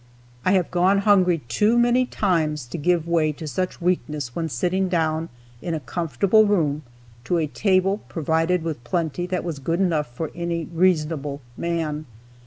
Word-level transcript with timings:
I 0.43 0.53
have 0.53 0.71
gone 0.71 0.97
hungry 1.05 1.43
too 1.47 1.77
many 1.77 2.07
times 2.07 2.65
to 2.69 2.79
give 2.79 3.07
way 3.07 3.31
to 3.33 3.47
such 3.47 3.79
weakness 3.79 4.35
when 4.35 4.49
sitting 4.49 4.89
down 4.89 5.29
in 5.61 5.75
a 5.75 5.79
comfortable 5.79 6.47
room 6.47 6.81
to 7.25 7.37
a 7.37 7.45
table 7.45 7.99
provided 8.09 8.63
with 8.63 8.83
plenty 8.83 9.27
that 9.27 9.43
was 9.43 9.59
good 9.59 9.79
enough 9.79 10.07
for 10.07 10.31
any 10.33 10.65
reasonable 10.65 11.39
man. 11.55 12.07